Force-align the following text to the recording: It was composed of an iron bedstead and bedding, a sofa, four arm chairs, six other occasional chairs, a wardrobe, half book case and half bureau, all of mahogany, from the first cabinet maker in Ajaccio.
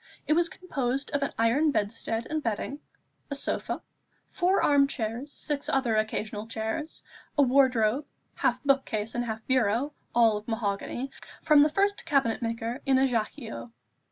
It 0.25 0.33
was 0.33 0.49
composed 0.49 1.11
of 1.11 1.21
an 1.21 1.31
iron 1.37 1.69
bedstead 1.69 2.25
and 2.27 2.41
bedding, 2.41 2.79
a 3.29 3.35
sofa, 3.35 3.83
four 4.31 4.63
arm 4.63 4.87
chairs, 4.87 5.31
six 5.31 5.69
other 5.69 5.95
occasional 5.95 6.47
chairs, 6.47 7.03
a 7.37 7.43
wardrobe, 7.43 8.07
half 8.33 8.63
book 8.63 8.83
case 8.83 9.13
and 9.13 9.23
half 9.25 9.45
bureau, 9.45 9.93
all 10.15 10.37
of 10.37 10.47
mahogany, 10.47 11.11
from 11.43 11.61
the 11.61 11.69
first 11.69 12.03
cabinet 12.03 12.41
maker 12.41 12.81
in 12.83 12.97
Ajaccio. 12.97 13.73